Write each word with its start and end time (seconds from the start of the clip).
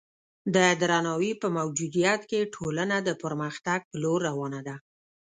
د 0.55 0.57
درناوي 0.81 1.31
په 1.41 1.47
موجودیت 1.57 2.21
کې 2.29 2.51
ټولنه 2.55 2.97
د 3.07 3.09
پرمختګ 3.23 3.79
په 3.89 3.95
لور 4.03 4.19
روانه 4.29 4.59
ده. 4.67 4.75